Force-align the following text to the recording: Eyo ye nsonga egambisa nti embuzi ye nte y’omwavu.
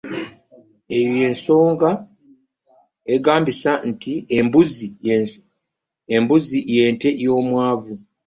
Eyo 0.95 1.11
ye 1.21 1.27
nsonga 1.35 1.89
egambisa 3.13 3.71
nti 3.89 4.13
embuzi 6.17 6.59
ye 6.73 6.83
nte 6.93 7.09
y’omwavu. 7.23 7.93